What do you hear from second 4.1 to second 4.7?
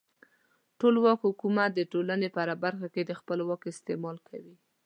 کوي.